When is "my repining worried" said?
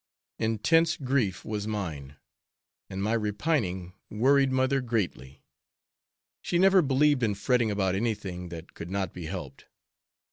3.03-4.51